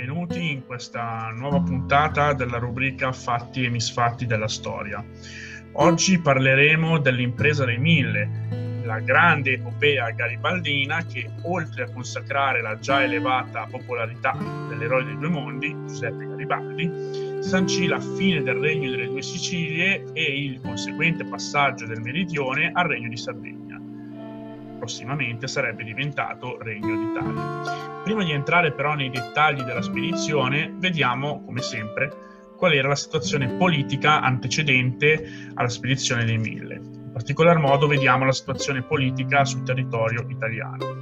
benvenuti 0.00 0.52
in 0.52 0.64
questa 0.64 1.30
nuova 1.34 1.60
puntata 1.60 2.32
della 2.32 2.56
rubrica 2.56 3.12
Fatti 3.12 3.64
e 3.64 3.68
misfatti 3.68 4.24
della 4.24 4.48
storia. 4.48 5.04
Oggi 5.72 6.18
parleremo 6.18 6.98
dell'impresa 6.98 7.66
dei 7.66 7.76
mille, 7.76 8.80
la 8.84 8.98
grande 9.00 9.52
epopea 9.52 10.10
garibaldina 10.12 11.04
che, 11.04 11.28
oltre 11.42 11.82
a 11.82 11.90
consacrare 11.92 12.62
la 12.62 12.78
già 12.78 13.02
elevata 13.02 13.66
popolarità 13.70 14.34
dell'eroe 14.70 15.04
dei 15.04 15.18
due 15.18 15.28
mondi, 15.28 15.76
Giuseppe 15.86 16.26
Garibaldi, 16.26 17.42
sancì 17.42 17.86
la 17.86 18.00
fine 18.00 18.42
del 18.42 18.56
regno 18.56 18.90
delle 18.90 19.06
due 19.06 19.20
Sicilie 19.20 20.06
e 20.14 20.44
il 20.44 20.62
conseguente 20.62 21.26
passaggio 21.26 21.84
del 21.84 22.00
meridione 22.00 22.70
al 22.72 22.86
regno 22.86 23.10
di 23.10 23.18
Sardegna 23.18 23.60
prossimamente 24.80 25.46
sarebbe 25.46 25.84
diventato 25.84 26.58
Regno 26.60 26.96
d'Italia. 26.96 28.02
Prima 28.02 28.24
di 28.24 28.32
entrare 28.32 28.72
però 28.72 28.94
nei 28.94 29.10
dettagli 29.10 29.60
della 29.60 29.82
spedizione, 29.82 30.74
vediamo, 30.78 31.44
come 31.44 31.60
sempre, 31.60 32.10
qual 32.56 32.72
era 32.72 32.88
la 32.88 32.96
situazione 32.96 33.46
politica 33.56 34.20
antecedente 34.20 35.52
alla 35.54 35.68
spedizione 35.68 36.24
dei 36.24 36.38
Mille. 36.38 36.74
In 36.76 37.10
particolar 37.12 37.58
modo 37.58 37.86
vediamo 37.86 38.24
la 38.24 38.32
situazione 38.32 38.82
politica 38.82 39.44
sul 39.44 39.62
territorio 39.62 40.24
italiano. 40.28 40.98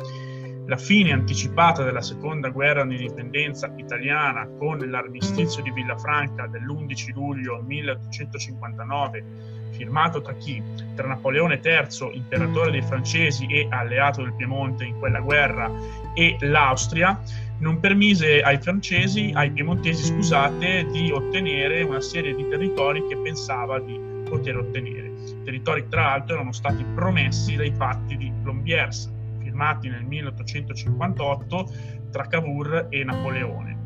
La 0.67 0.77
fine 0.77 1.13
anticipata 1.13 1.83
della 1.83 2.03
seconda 2.03 2.51
guerra 2.51 2.85
di 2.85 2.97
indipendenza 2.97 3.73
italiana 3.77 4.47
con 4.59 4.79
l'armistizio 4.79 5.63
di 5.63 5.71
Villafranca 5.71 6.47
dell'11 6.47 7.13
luglio 7.15 7.63
1859 7.63 9.58
firmato 9.79 10.21
tra 10.21 10.35
chi? 10.35 10.61
Tra 10.97 11.07
Napoleone 11.07 11.61
III, 11.63 12.17
imperatore 12.17 12.73
dei 12.73 12.83
francesi 12.83 13.47
e 13.47 13.69
alleato 13.71 14.23
del 14.23 14.35
Piemonte 14.35 14.85
in 14.85 14.99
quella 14.99 15.21
guerra, 15.21 15.71
e 16.15 16.37
l'Austria, 16.41 17.23
non 17.59 17.79
permise 17.79 18.43
ai 18.43 18.59
francesi, 18.59 19.31
ai 19.35 19.51
piemontesi, 19.51 20.05
scusate, 20.05 20.87
di 20.91 21.11
ottenere 21.13 21.83
una 21.83 22.01
serie 22.01 22.35
di 22.35 22.47
territori 22.49 23.07
che 23.07 23.17
pensava 23.17 23.79
di 23.79 23.99
poter 24.29 24.57
ottenere. 24.57 25.07
I 25.07 25.43
territori, 25.45 25.89
tra 25.89 26.03
l'altro, 26.03 26.35
erano 26.35 26.53
stati 26.53 26.85
promessi 26.95 27.55
dai 27.55 27.71
patti 27.71 28.17
di 28.17 28.33
Plombiers, 28.43 29.11
firmati 29.39 29.89
nel 29.89 30.03
1858 30.03 31.71
tra 32.11 32.27
Cavour 32.27 32.87
e 32.91 33.05
Napoleone 33.05 33.78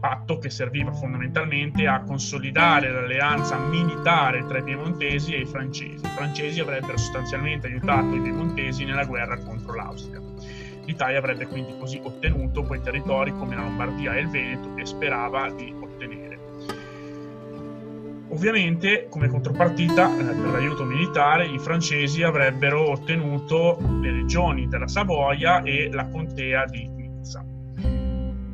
patto 0.00 0.38
che 0.38 0.48
serviva 0.48 0.90
fondamentalmente 0.92 1.86
a 1.86 2.02
consolidare 2.02 2.90
l'alleanza 2.90 3.58
militare 3.58 4.46
tra 4.46 4.58
i 4.58 4.62
piemontesi 4.62 5.34
e 5.34 5.40
i 5.40 5.46
francesi. 5.46 6.04
I 6.04 6.08
francesi 6.08 6.58
avrebbero 6.58 6.96
sostanzialmente 6.96 7.66
aiutato 7.66 8.16
i 8.16 8.20
piemontesi 8.20 8.84
nella 8.84 9.04
guerra 9.04 9.38
contro 9.38 9.74
l'Austria. 9.74 10.20
L'Italia 10.86 11.18
avrebbe 11.18 11.46
quindi 11.46 11.76
così 11.78 12.00
ottenuto 12.02 12.62
quei 12.62 12.80
territori 12.80 13.32
come 13.32 13.54
la 13.54 13.62
Lombardia 13.62 14.14
e 14.16 14.20
il 14.20 14.28
Veneto 14.28 14.74
che 14.74 14.86
sperava 14.86 15.50
di 15.50 15.72
ottenere. 15.78 16.38
Ovviamente, 18.30 19.08
come 19.10 19.28
contropartita 19.28 20.08
eh, 20.16 20.22
per 20.22 20.50
l'aiuto 20.50 20.84
militare, 20.84 21.46
i 21.46 21.58
francesi 21.58 22.22
avrebbero 22.22 22.90
ottenuto 22.90 23.78
le 24.00 24.12
regioni 24.12 24.68
della 24.68 24.86
Savoia 24.86 25.62
e 25.62 25.90
la 25.92 26.06
contea 26.06 26.64
di 26.64 26.99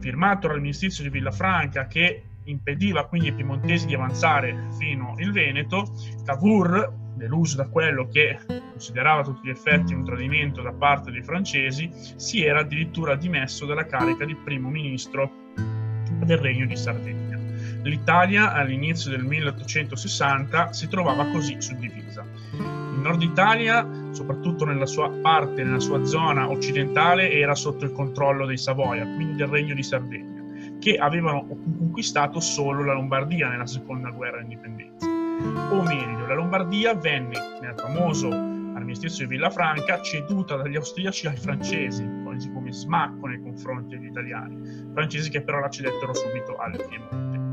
firmato 0.06 0.46
dall'armistizio 0.46 1.02
di 1.02 1.10
Villafranca 1.10 1.88
che 1.88 2.22
impediva 2.44 3.06
quindi 3.06 3.28
ai 3.28 3.34
piemontesi 3.34 3.86
di 3.86 3.94
avanzare 3.94 4.68
fino 4.78 5.16
il 5.18 5.32
Veneto, 5.32 5.92
Cavour, 6.24 6.92
deluso 7.16 7.56
da 7.56 7.66
quello 7.66 8.06
che 8.06 8.38
considerava 8.46 9.24
tutti 9.24 9.48
gli 9.48 9.50
effetti 9.50 9.94
un 9.94 10.04
tradimento 10.04 10.62
da 10.62 10.72
parte 10.72 11.10
dei 11.10 11.24
francesi, 11.24 11.90
si 12.14 12.44
era 12.44 12.60
addirittura 12.60 13.16
dimesso 13.16 13.66
dalla 13.66 13.86
carica 13.86 14.24
di 14.24 14.36
primo 14.36 14.68
ministro 14.68 15.28
del 15.56 16.38
Regno 16.38 16.66
di 16.66 16.77
Sardegna. 16.77 17.36
L'Italia 17.82 18.52
all'inizio 18.52 19.11
del 19.11 19.24
1860 19.24 20.72
si 20.72 20.86
trovava 20.86 21.27
così 21.33 21.61
suddivisa. 21.61 22.76
Nord 23.06 23.22
Italia, 23.22 23.86
soprattutto 24.11 24.64
nella 24.64 24.84
sua 24.84 25.08
parte, 25.08 25.62
nella 25.62 25.78
sua 25.78 26.05
zona 26.05 26.50
occidentale, 26.50 27.30
era 27.30 27.55
sotto 27.55 27.84
il 27.84 27.92
controllo 27.92 28.46
dei 28.46 28.58
Savoia, 28.58 29.05
quindi 29.05 29.36
del 29.36 29.46
Regno 29.46 29.74
di 29.74 29.83
Sardegna, 29.83 30.42
che 30.80 30.96
avevano 30.96 31.46
conquistato 31.46 32.40
solo 32.40 32.84
la 32.84 32.95
Lombardia 32.95 33.48
nella 33.48 33.66
seconda 33.66 34.11
guerra 34.11 34.39
d'indipendenza. 34.39 35.06
O 35.06 35.83
meglio, 35.83 36.27
la 36.27 36.34
Lombardia 36.34 36.95
venne, 36.95 37.39
nel 37.61 37.74
famoso 37.77 38.28
armistizio 38.28 39.27
di 39.27 39.34
Villafranca, 39.34 40.00
ceduta 40.02 40.56
dagli 40.56 40.77
austriaci 40.77 41.28
ai 41.28 41.36
francesi, 41.36 42.05
quasi 42.24 42.50
come 42.52 42.72
smacco 42.72 43.27
nei 43.27 43.40
confronti 43.40 43.96
degli 43.96 44.08
italiani, 44.08 44.90
francesi 44.92 45.30
che 45.30 45.42
però 45.42 45.61
la 45.61 45.68
cedettero 45.68 46.12
subito 46.12 46.56
al 46.56 46.72
Piemonte 46.72 47.45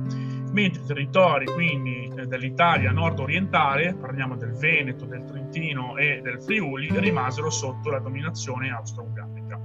mentre 0.54 0.82
i 0.82 0.86
territori 0.86 1.46
quindi 1.46 2.12
eh, 2.16 2.26
dell'Italia 2.28 2.92
nord-orientale, 2.92 3.96
parliamo 3.96 4.36
del 4.36 4.54
Veneto, 4.54 5.06
del 5.06 5.26
Trentino 5.26 5.98
e 5.98 6.22
del 6.22 6.42
Friuli, 6.42 6.90
rimasero 7.00 7.50
sotto 7.50 7.90
la 7.90 8.00
dominazione 8.00 8.72
austro-ungarica. 8.72 9.60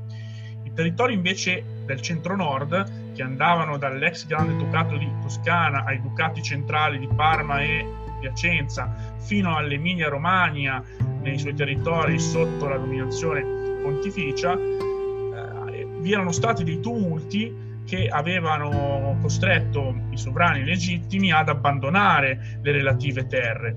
I 0.64 0.72
territori 0.72 1.14
invece 1.14 1.84
del 1.84 2.00
centro-nord, 2.00 3.12
che 3.14 3.22
andavano 3.22 3.76
dall'ex 3.76 4.26
grande 4.26 4.56
ducato 4.56 4.96
di 4.96 5.10
Toscana 5.20 5.84
ai 5.84 6.00
ducati 6.00 6.42
centrali 6.42 6.98
di 6.98 7.08
Parma 7.14 7.60
e 7.60 7.86
Piacenza, 8.20 9.14
fino 9.18 9.56
all'Emilia-Romagna, 9.56 10.82
nei 11.20 11.38
suoi 11.38 11.54
territori 11.54 12.18
sotto 12.18 12.66
la 12.66 12.76
dominazione 12.76 13.42
pontificia, 13.82 14.54
eh, 14.54 15.86
vi 16.00 16.12
erano 16.12 16.32
stati 16.32 16.64
dei 16.64 16.80
tumulti 16.80 17.67
che 17.88 18.06
avevano 18.06 19.16
costretto 19.22 19.94
i 20.10 20.18
sovrani 20.18 20.62
legittimi 20.62 21.32
ad 21.32 21.48
abbandonare 21.48 22.58
le 22.60 22.72
relative 22.72 23.26
terre, 23.26 23.76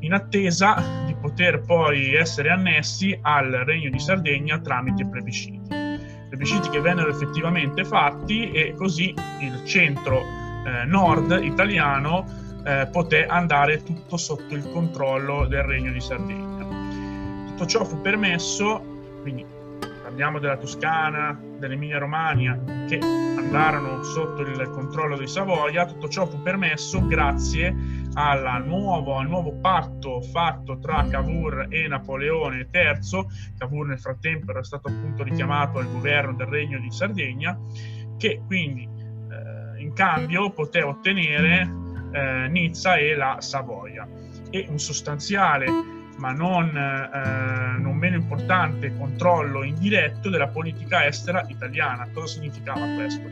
in 0.00 0.12
attesa 0.12 1.02
di 1.04 1.16
poter 1.20 1.62
poi 1.62 2.14
essere 2.14 2.50
annessi 2.50 3.18
al 3.20 3.50
Regno 3.50 3.90
di 3.90 3.98
Sardegna 3.98 4.60
tramite 4.60 5.04
plebisciti. 5.04 5.58
Plebisciti 6.28 6.68
che 6.68 6.80
vennero 6.80 7.10
effettivamente 7.10 7.84
fatti 7.84 8.52
e 8.52 8.72
così 8.76 9.12
il 9.40 9.64
centro 9.64 10.20
eh, 10.20 10.84
nord 10.84 11.40
italiano 11.42 12.24
eh, 12.64 12.88
poté 12.92 13.26
andare 13.26 13.82
tutto 13.82 14.16
sotto 14.16 14.54
il 14.54 14.70
controllo 14.70 15.46
del 15.46 15.64
Regno 15.64 15.90
di 15.90 16.00
Sardegna. 16.00 16.68
Tutto 17.48 17.66
ciò 17.66 17.84
fu 17.84 18.00
permesso, 18.00 18.80
quindi 19.22 19.44
parliamo 20.10 20.40
della 20.40 20.56
Toscana, 20.56 21.40
dell'Emilia 21.58 21.98
Romagna, 21.98 22.60
che 22.88 22.98
andarono 22.98 24.02
sotto 24.02 24.42
il 24.42 24.68
controllo 24.70 25.16
dei 25.16 25.28
Savoia, 25.28 25.86
tutto 25.86 26.08
ciò 26.08 26.26
fu 26.26 26.42
permesso 26.42 27.06
grazie 27.06 27.72
nuovo, 28.64 29.18
al 29.18 29.28
nuovo 29.28 29.52
patto 29.60 30.20
fatto 30.20 30.80
tra 30.80 31.06
Cavour 31.08 31.68
e 31.70 31.86
Napoleone 31.86 32.68
III. 32.72 33.26
Cavour 33.56 33.86
nel 33.86 34.00
frattempo 34.00 34.50
era 34.50 34.64
stato 34.64 34.88
appunto 34.88 35.22
richiamato 35.22 35.78
al 35.78 35.88
governo 35.88 36.34
del 36.34 36.48
Regno 36.48 36.80
di 36.80 36.90
Sardegna, 36.90 37.56
che 38.18 38.42
quindi 38.44 38.82
eh, 38.82 39.80
in 39.80 39.92
cambio 39.92 40.50
poté 40.50 40.82
ottenere 40.82 41.72
eh, 42.10 42.48
Nizza 42.48 42.96
e 42.96 43.14
la 43.14 43.36
Savoia. 43.40 44.08
E 44.50 44.66
un 44.68 44.80
sostanziale 44.80 45.99
ma 46.20 46.32
non, 46.32 46.68
eh, 46.76 47.80
non, 47.80 47.96
meno 47.96 48.16
importante 48.16 48.94
controllo 48.94 49.64
indiretto 49.64 50.28
della 50.28 50.48
politica 50.48 51.06
estera 51.06 51.44
italiana. 51.48 52.08
Cosa 52.12 52.26
significava 52.26 52.86
questo? 52.94 53.28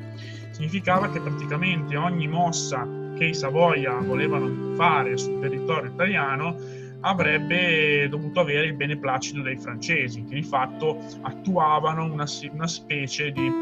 Significava 0.50 1.10
che 1.10 1.20
praticamente 1.20 1.96
ogni 1.96 2.26
mossa 2.26 2.88
che 3.16 3.26
i 3.26 3.34
Savoia 3.34 3.92
volevano 3.98 4.74
fare 4.74 5.18
sul 5.18 5.38
territorio 5.38 5.90
italiano 5.90 6.56
avrebbe 7.00 8.08
dovuto 8.08 8.40
avere 8.40 8.66
il 8.66 8.74
beneplacito 8.74 9.42
dei 9.42 9.56
francesi, 9.56 10.24
che 10.24 10.34
di 10.34 10.42
fatto 10.42 10.98
attuavano 11.20 12.04
una, 12.04 12.24
una 12.50 12.66
specie 12.66 13.30
di 13.30 13.52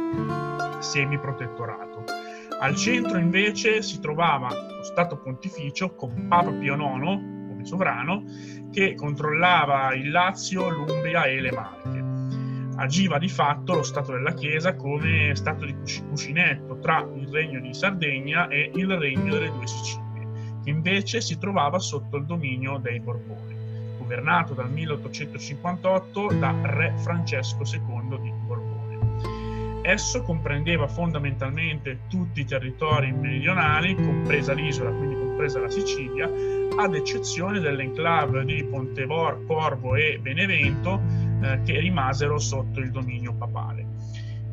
semi-protettorato. 0.79 2.05
Al 2.61 2.77
centro 2.77 3.19
invece 3.19 3.83
si 3.83 4.01
trovava 4.01 4.49
lo 4.49 4.83
Stato 4.83 5.19
Pontificio 5.19 5.95
con 5.95 6.29
Papa 6.29 6.53
Pio 6.53 6.75
IX 6.75 7.36
sovrano 7.67 8.25
che 8.73 8.95
controllava 8.95 9.93
il 9.95 10.11
Lazio, 10.11 10.69
l'Umbria 10.69 11.25
e 11.25 11.41
le 11.41 11.53
Marche. 11.53 12.05
Agiva 12.79 13.19
di 13.19 13.29
fatto 13.29 13.75
lo 13.75 13.83
Stato 13.83 14.13
della 14.13 14.35
Chiesa 14.35 14.77
come 14.77 15.35
stato 15.35 15.65
di 15.65 15.75
cuscinetto 16.09 16.79
tra 16.79 17.07
il 17.15 17.27
regno 17.29 17.61
di 17.61 17.73
Sardegna 17.73 18.49
e 18.49 18.71
il 18.75 18.97
regno 18.97 19.33
delle 19.33 19.51
due 19.51 19.67
Sicilie, 19.67 20.61
che 20.63 20.71
invece 20.71 21.21
si 21.21 21.39
trovava 21.39 21.79
sotto 21.79 22.19
il 22.19 22.27
dominio 22.27 22.79
dei 22.79 23.01
Borboni, 23.01 23.57
governato 23.99 24.53
dal 24.53 24.71
1858 24.71 26.33
da 26.39 26.55
re 26.65 26.95
Francesco 26.99 27.63
II 27.63 28.21
di 28.21 28.33
Borbone. 28.47 28.66
Esso 29.89 30.25
comprendeva 30.25 30.89
fondamentalmente 30.89 32.01
tutti 32.09 32.41
i 32.41 32.45
territori 32.45 33.13
meridionali, 33.13 33.95
compresa 33.95 34.53
l'isola, 34.53 34.91
quindi 34.91 35.15
compresa 35.15 35.61
la 35.61 35.71
Sicilia, 35.71 36.29
ad 36.77 36.93
eccezione 36.93 37.61
dell'enclave 37.61 38.45
di 38.45 38.65
Pontevor, 38.65 39.47
Corvo 39.47 39.95
e 39.95 40.19
Benevento, 40.21 41.01
eh, 41.41 41.61
che 41.63 41.79
rimasero 41.79 42.37
sotto 42.37 42.81
il 42.81 42.91
dominio 42.91 43.33
papale. 43.35 43.86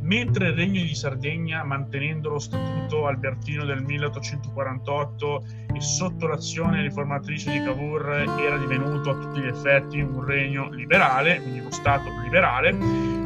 Mentre 0.04 0.50
il 0.50 0.54
Regno 0.54 0.82
di 0.82 0.94
Sardegna, 0.94 1.64
mantenendo 1.64 2.30
lo 2.30 2.40
statuto 2.40 3.08
albertino 3.08 3.66
del 3.66 3.82
1848 3.82 5.46
e 5.74 5.82
sotto 5.82 6.28
l'azione 6.28 6.82
riformatrice 6.82 7.52
di 7.52 7.64
Cavour, 7.64 8.10
era 8.40 8.58
divenuto 8.58 9.12
a 9.12 9.16
tutti 9.16 9.40
gli 9.40 9.48
effetti 9.48 10.02
un 10.02 10.26
regno 10.26 10.70
liberale, 10.70 11.42
quindi 11.42 11.60
uno 11.60 11.72
Stato 11.72 12.10
liberale, 12.22 12.72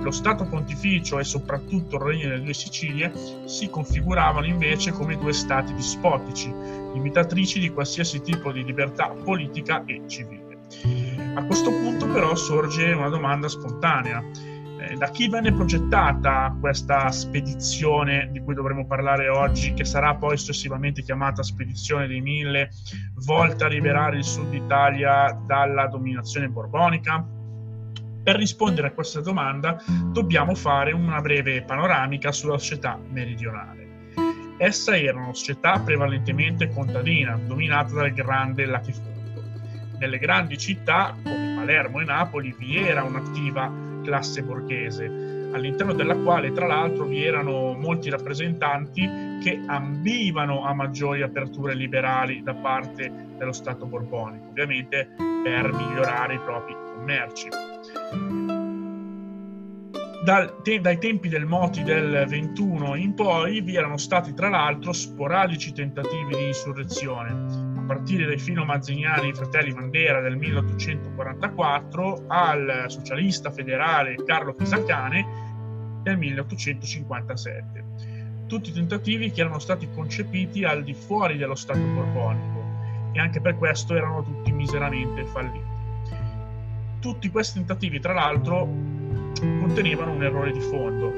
lo 0.01 0.11
Stato 0.11 0.45
pontificio 0.45 1.19
e 1.19 1.23
soprattutto 1.23 1.95
il 1.97 2.01
Regno 2.03 2.29
delle 2.29 2.43
due 2.43 2.53
Sicilie 2.53 3.11
si 3.45 3.69
configuravano 3.69 4.45
invece 4.45 4.91
come 4.91 5.17
due 5.17 5.33
Stati 5.33 5.73
dispotici, 5.73 6.53
limitatrici 6.93 7.59
di 7.59 7.69
qualsiasi 7.71 8.21
tipo 8.21 8.51
di 8.51 8.63
libertà 8.63 9.07
politica 9.09 9.83
e 9.85 10.03
civile. 10.07 10.45
A 11.33 11.43
questo 11.43 11.69
punto 11.69 12.07
però 12.07 12.35
sorge 12.35 12.91
una 12.93 13.09
domanda 13.09 13.47
spontanea 13.47 14.23
da 14.95 15.09
chi 15.09 15.27
venne 15.27 15.51
progettata 15.51 16.55
questa 16.59 17.09
spedizione 17.11 18.29
di 18.31 18.39
cui 18.41 18.53
dovremo 18.53 18.85
parlare 18.85 19.27
oggi, 19.27 19.73
che 19.73 19.83
sarà 19.83 20.15
poi 20.15 20.37
successivamente 20.37 21.01
chiamata 21.01 21.43
Spedizione 21.43 22.07
dei 22.07 22.21
Mille, 22.21 22.69
volta 23.25 23.65
a 23.65 23.69
liberare 23.69 24.17
il 24.17 24.23
sud 24.23 24.53
Italia 24.53 25.31
dalla 25.45 25.87
dominazione 25.87 26.47
borbonica? 26.47 27.25
Per 28.23 28.35
rispondere 28.35 28.87
a 28.87 28.91
questa 28.91 29.21
domanda 29.21 29.81
dobbiamo 30.11 30.53
fare 30.53 30.91
una 30.91 31.21
breve 31.21 31.63
panoramica 31.63 32.31
sulla 32.31 32.57
società 32.57 32.99
meridionale. 33.09 34.11
Essa 34.57 34.97
era 34.97 35.17
una 35.17 35.33
società 35.33 35.79
prevalentemente 35.79 36.69
contadina, 36.69 37.39
dominata 37.45 37.93
dal 37.93 38.11
grande 38.11 38.65
latifondo. 38.65 39.15
Nelle 39.99 40.17
grandi 40.17 40.57
città, 40.57 41.15
come 41.23 41.55
Palermo 41.55 42.01
e 42.01 42.05
Napoli, 42.05 42.55
vi 42.57 42.77
era 42.77 43.03
un'attiva 43.03 43.86
classe 44.07 44.41
borghese, 44.41 45.05
all'interno 45.51 45.91
della 45.91 46.15
quale 46.15 46.53
tra 46.53 46.65
l'altro 46.65 47.03
vi 47.05 47.25
erano 47.25 47.73
molti 47.73 48.09
rappresentanti 48.09 49.05
che 49.43 49.61
ambivano 49.65 50.63
a 50.63 50.73
maggiori 50.73 51.21
aperture 51.21 51.75
liberali 51.75 52.41
da 52.41 52.53
parte 52.53 53.11
dello 53.37 53.51
Stato 53.51 53.85
borbonico, 53.85 54.47
ovviamente 54.47 55.09
per 55.17 55.73
migliorare 55.73 56.35
i 56.35 56.39
propri 56.39 56.73
commerci. 56.93 57.49
Dal, 60.23 60.61
te, 60.61 60.79
dai 60.79 60.97
tempi 60.97 61.27
del 61.27 61.45
Moti 61.45 61.83
del 61.83 62.25
21 62.27 62.95
in 62.95 63.13
poi 63.13 63.61
vi 63.61 63.75
erano 63.75 63.97
stati 63.97 64.33
tra 64.33 64.49
l'altro 64.49 64.91
sporadici 64.91 65.73
tentativi 65.73 66.35
di 66.35 66.47
insurrezione, 66.47 67.66
partire 67.87 68.25
dai 68.25 68.37
filo 68.37 68.65
mazziniani 68.65 69.33
fratelli 69.33 69.73
Mandera 69.73 70.21
del 70.21 70.35
1844 70.35 72.25
al 72.27 72.85
socialista 72.87 73.49
federale 73.49 74.15
Carlo 74.23 74.53
Pisacane 74.53 75.25
del 76.03 76.17
1857. 76.17 77.85
Tutti 78.45 78.71
tentativi 78.71 79.31
che 79.31 79.41
erano 79.41 79.59
stati 79.59 79.87
concepiti 79.93 80.63
al 80.63 80.83
di 80.83 80.93
fuori 80.93 81.37
dello 81.37 81.55
Stato 81.55 81.79
borbonico 81.79 82.65
e 83.13 83.19
anche 83.19 83.41
per 83.41 83.57
questo 83.57 83.95
erano 83.95 84.21
tutti 84.21 84.51
miseramente 84.51 85.25
falliti. 85.25 85.75
Tutti 86.99 87.29
questi 87.29 87.59
tentativi, 87.59 87.99
tra 87.99 88.13
l'altro, 88.13 88.67
contenevano 89.39 90.11
un 90.11 90.23
errore 90.23 90.51
di 90.51 90.59
fondo. 90.59 91.11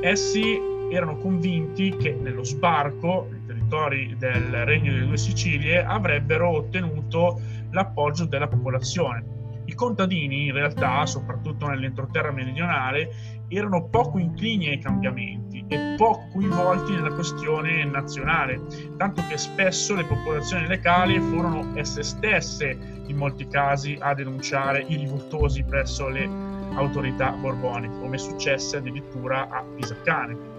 Essi 0.00 0.72
erano 0.90 1.16
convinti 1.16 1.96
che 1.96 2.12
nello 2.12 2.44
sbarco 2.44 3.28
territori 3.64 4.16
del 4.18 4.64
Regno 4.64 4.92
delle 4.92 5.06
Due 5.06 5.16
Sicilie 5.16 5.84
avrebbero 5.84 6.50
ottenuto 6.50 7.40
l'appoggio 7.70 8.26
della 8.26 8.48
popolazione. 8.48 9.32
I 9.66 9.74
contadini, 9.74 10.46
in 10.46 10.52
realtà, 10.52 11.06
soprattutto 11.06 11.66
nell'entroterra 11.66 12.30
meridionale, 12.30 13.10
erano 13.48 13.88
poco 13.88 14.18
inclini 14.18 14.68
ai 14.68 14.78
cambiamenti 14.78 15.64
e 15.68 15.94
poco 15.96 16.28
coinvolti 16.32 16.92
nella 16.92 17.12
questione 17.14 17.84
nazionale, 17.84 18.60
tanto 18.98 19.22
che 19.28 19.38
spesso 19.38 19.94
le 19.94 20.04
popolazioni 20.04 20.68
locali 20.68 21.18
furono 21.18 21.72
esse 21.76 22.02
stesse, 22.02 22.76
in 23.06 23.16
molti 23.16 23.48
casi, 23.48 23.96
a 23.98 24.12
denunciare 24.12 24.84
i 24.86 24.96
rivoltosi 24.96 25.64
presso 25.64 26.08
le 26.08 26.28
autorità 26.74 27.30
borboniche, 27.30 27.98
come 28.00 28.18
successe 28.18 28.76
addirittura 28.76 29.48
a 29.48 29.62
Pisacane. 29.62 30.53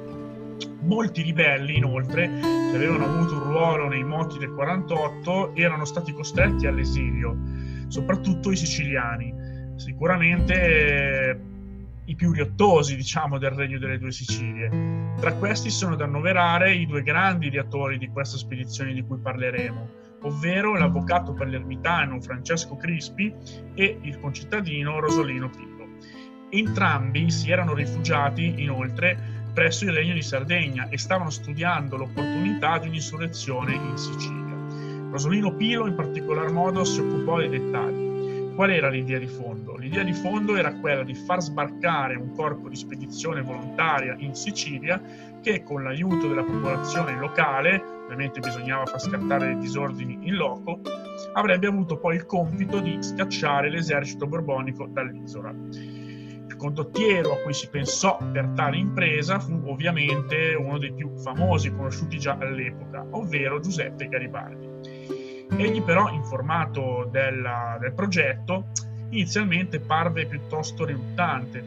Molti 0.81 1.21
ribelli, 1.21 1.77
inoltre, 1.77 2.27
che 2.27 2.75
avevano 2.75 3.05
avuto 3.05 3.33
un 3.33 3.43
ruolo 3.43 3.87
nei 3.87 4.03
moti 4.03 4.37
del 4.37 4.53
48, 4.53 5.55
erano 5.55 5.85
stati 5.85 6.13
costretti 6.13 6.67
all'esilio, 6.67 7.35
soprattutto 7.87 8.51
i 8.51 8.55
siciliani. 8.55 9.73
Sicuramente 9.75 10.53
eh, 11.31 11.39
i 12.05 12.15
più 12.15 12.31
riottosi, 12.31 12.95
diciamo, 12.95 13.37
del 13.37 13.51
Regno 13.51 13.79
delle 13.79 13.97
Due 13.97 14.11
Sicilie. 14.11 15.13
Tra 15.19 15.33
questi 15.33 15.69
sono 15.69 15.95
da 15.95 16.05
annoverare 16.05 16.73
i 16.73 16.85
due 16.85 17.01
grandi 17.01 17.47
ideatori 17.47 17.97
di 17.97 18.07
questa 18.09 18.37
spedizione 18.37 18.93
di 18.93 19.03
cui 19.03 19.17
parleremo, 19.17 19.89
ovvero 20.21 20.77
l'avvocato 20.77 21.33
palermitano 21.33 22.21
Francesco 22.21 22.75
Crispi 22.75 23.33
e 23.73 23.97
il 24.01 24.19
concittadino 24.19 24.99
Rosolino 24.99 25.49
Pillo. 25.49 25.73
Entrambi 26.49 27.29
si 27.31 27.49
erano 27.49 27.73
rifugiati, 27.73 28.61
inoltre, 28.61 29.34
presso 29.55 29.85
il 29.85 29.93
Regno 29.93 30.13
di 30.13 30.21
Sardegna 30.21 30.89
e 30.89 30.97
stavano 30.97 31.29
studiando 31.29 31.95
l'opportunità 31.95 32.77
di 32.77 32.89
un'insurrezione 32.89 33.73
in 33.73 33.97
Sicilia. 33.97 34.53
Rosolino 35.09 35.55
Pilo 35.55 35.87
in 35.87 35.95
particolar 35.95 36.51
modo 36.51 36.83
si 36.83 36.99
occupò 36.99 37.37
dei 37.37 37.47
dettagli. 37.47 38.53
Qual 38.53 38.69
era 38.69 38.89
l'idea 38.89 39.17
di 39.17 39.27
fondo? 39.27 39.77
L'idea 39.77 40.03
di 40.03 40.11
fondo 40.11 40.57
era 40.57 40.73
quella 40.73 41.03
di 41.03 41.15
far 41.15 41.41
sbarcare 41.41 42.15
un 42.15 42.33
corpo 42.35 42.67
di 42.67 42.75
spedizione 42.75 43.41
volontaria 43.41 44.15
in 44.19 44.35
Sicilia 44.35 45.01
che 45.41 45.63
con 45.63 45.83
l'aiuto 45.83 46.27
della 46.27 46.43
popolazione 46.43 47.17
locale, 47.17 47.81
ovviamente 48.03 48.41
bisognava 48.41 48.85
far 48.85 48.99
scattare 48.99 49.53
i 49.53 49.57
disordini 49.57 50.19
in 50.23 50.35
loco, 50.35 50.81
avrebbe 51.31 51.67
avuto 51.67 51.97
poi 51.97 52.15
il 52.15 52.25
compito 52.25 52.81
di 52.81 52.97
scacciare 53.01 53.69
l'esercito 53.69 54.27
borbonico 54.27 54.85
dall'isola. 54.85 56.04
Condottiero 56.65 57.33
a 57.33 57.37
cui 57.43 57.53
si 57.53 57.69
pensò 57.69 58.17
per 58.31 58.47
tale 58.55 58.77
impresa 58.77 59.39
fu 59.39 59.61
ovviamente 59.65 60.55
uno 60.55 60.79
dei 60.79 60.91
più 60.93 61.15
famosi 61.15 61.71
conosciuti 61.71 62.17
già 62.17 62.37
all'epoca, 62.39 63.05
ovvero 63.11 63.59
Giuseppe 63.59 64.07
Garibaldi. 64.07 64.67
Egli 65.57 65.83
però, 65.83 66.09
informato 66.09 67.07
della, 67.11 67.77
del 67.79 67.93
progetto, 67.93 68.69
inizialmente 69.09 69.79
parve 69.79 70.25
piuttosto 70.25 70.85
riluttante. 70.85 71.63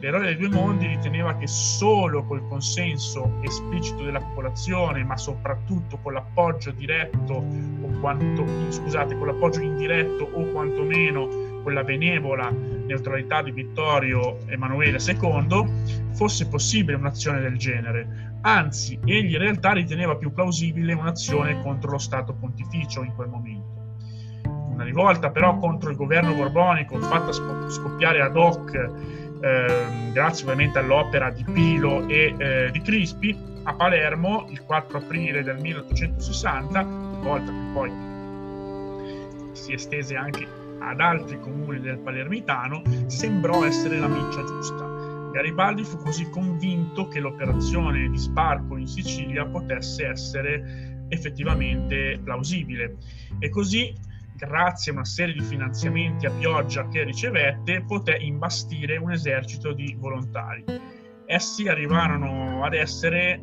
L'eroe 0.00 0.20
dei 0.20 0.36
due 0.36 0.50
mondi 0.50 0.86
riteneva 0.86 1.34
che 1.36 1.46
solo 1.46 2.22
col 2.24 2.46
consenso 2.46 3.38
esplicito 3.40 4.04
della 4.04 4.20
popolazione, 4.20 5.02
ma 5.02 5.16
soprattutto 5.16 5.96
con 6.02 6.12
l'appoggio 6.12 6.72
diretto 6.72 7.32
o 7.32 8.00
quanto, 8.00 8.44
scusate, 8.68 9.16
con 9.16 9.28
l'appoggio 9.28 9.62
indiretto 9.62 10.28
o 10.30 10.44
quantomeno 10.52 11.60
con 11.62 11.72
la 11.72 11.84
benevola 11.84 12.71
neutralità 12.86 13.42
di 13.42 13.50
Vittorio 13.50 14.38
Emanuele 14.46 14.98
II, 14.98 16.12
fosse 16.12 16.48
possibile 16.48 16.96
un'azione 16.96 17.40
del 17.40 17.56
genere. 17.56 18.38
Anzi, 18.42 18.98
egli 19.04 19.32
in 19.32 19.38
realtà 19.38 19.72
riteneva 19.72 20.16
più 20.16 20.32
plausibile 20.32 20.92
un'azione 20.92 21.60
contro 21.62 21.92
lo 21.92 21.98
Stato 21.98 22.34
pontificio 22.34 23.02
in 23.02 23.14
quel 23.14 23.28
momento. 23.28 23.80
Una 24.72 24.84
rivolta 24.84 25.30
però 25.30 25.58
contro 25.58 25.90
il 25.90 25.96
governo 25.96 26.34
borbonico 26.34 26.98
fatta 27.00 27.30
scoppiare 27.32 28.20
ad 28.20 28.36
hoc, 28.36 28.74
eh, 28.74 30.10
grazie 30.12 30.44
ovviamente 30.44 30.78
all'opera 30.78 31.30
di 31.30 31.44
Pilo 31.44 32.06
e 32.08 32.34
eh, 32.36 32.70
di 32.72 32.80
Crispi, 32.80 33.36
a 33.64 33.74
Palermo 33.74 34.46
il 34.50 34.62
4 34.62 34.98
aprile 34.98 35.42
del 35.42 35.58
1860, 35.60 36.82
volta 37.22 37.52
che 37.52 37.70
poi 37.72 37.92
si 39.52 39.72
estese 39.72 40.16
anche 40.16 40.61
ad 40.88 41.00
altri 41.00 41.38
comuni 41.40 41.80
del 41.80 41.98
Palermitano 41.98 42.82
sembrò 43.06 43.64
essere 43.64 43.98
la 43.98 44.08
miccia 44.08 44.44
giusta. 44.44 44.84
Garibaldi 45.32 45.84
fu 45.84 45.96
così 45.96 46.28
convinto 46.28 47.08
che 47.08 47.20
l'operazione 47.20 48.08
di 48.10 48.18
sbarco 48.18 48.76
in 48.76 48.86
Sicilia 48.86 49.46
potesse 49.46 50.06
essere 50.06 51.04
effettivamente 51.08 52.20
plausibile 52.22 52.96
e 53.38 53.48
così 53.48 53.94
grazie 54.36 54.90
a 54.90 54.96
una 54.96 55.04
serie 55.04 55.34
di 55.34 55.40
finanziamenti 55.40 56.26
a 56.26 56.30
pioggia 56.30 56.88
che 56.88 57.04
ricevette, 57.04 57.84
poté 57.86 58.16
imbastire 58.16 58.96
un 58.96 59.12
esercito 59.12 59.72
di 59.72 59.94
volontari. 59.98 60.64
Essi 61.26 61.68
arrivarono 61.68 62.64
ad 62.64 62.74
essere 62.74 63.40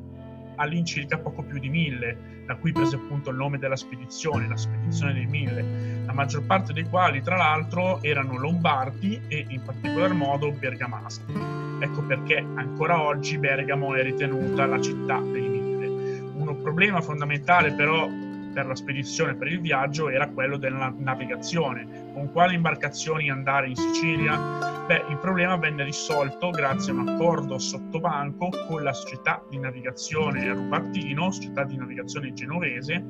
all'incirca 0.60 1.18
poco 1.18 1.42
più 1.42 1.58
di 1.60 1.70
mille, 1.70 2.44
da 2.46 2.56
cui 2.56 2.72
prese 2.72 2.96
appunto 2.96 3.30
il 3.30 3.38
nome 3.38 3.58
della 3.58 3.76
spedizione, 3.76 4.48
la 4.48 4.58
spedizione 4.58 5.14
dei 5.14 5.26
mille, 5.26 6.04
la 6.06 6.14
maggior 6.14 6.44
parte 6.44 6.74
dei 6.74 6.84
quali 6.84 7.22
tra 7.22 7.38
l'altro 7.38 8.02
erano 8.02 8.38
lombardi 8.38 9.20
e 9.28 9.46
in 9.48 9.62
particolar 9.64 10.14
modo 10.14 10.52
bergamaschi. 10.52 11.34
Ecco 11.80 12.02
perché 12.04 12.38
ancora 12.38 13.02
oggi 13.02 13.38
Bergamo 13.38 13.96
è 13.96 14.04
ritenuta 14.04 14.66
la 14.66 14.82
città 14.82 15.20
dei 15.20 15.48
mille. 15.48 15.88
Un 16.34 16.60
problema 16.62 17.00
fondamentale 17.02 17.72
però 17.72 18.10
per 18.54 18.66
la 18.66 18.76
spedizione, 18.76 19.36
per 19.36 19.48
il 19.48 19.62
viaggio, 19.62 20.10
era 20.10 20.28
quello 20.30 20.58
della 20.58 20.94
navigazione. 20.96 22.12
Con 22.14 22.32
quali 22.32 22.56
imbarcazioni 22.56 23.30
andare 23.30 23.68
in 23.68 23.76
Sicilia? 23.76 24.86
Beh, 24.88 25.06
il 25.10 25.18
problema 25.18 25.56
venne 25.56 25.84
risolto 25.84 26.50
grazie 26.50 26.92
a 26.92 26.96
un 26.96 27.08
accordo 27.08 27.58
sottobanco 27.60 28.50
con 28.68 28.84
la 28.84 28.94
società 28.94 29.44
di 29.50 29.60
navigazione 29.60 30.52
Rubattino, 30.52 31.32
società 31.32 31.64
di 31.64 31.78
navigazione 31.78 32.34
genovese, 32.34 33.06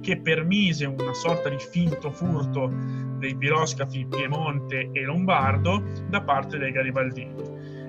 che 0.00 0.20
permise 0.20 0.86
una 0.86 1.14
sorta 1.14 1.48
di 1.48 1.58
finto 1.58 2.10
furto 2.10 2.72
dei 3.18 3.34
piroscafi 3.34 4.06
Piemonte 4.06 4.90
e 4.92 5.02
Lombardo 5.02 5.82
da 6.08 6.22
parte 6.22 6.58
dei 6.58 6.70
Garibaldini. 6.70 7.34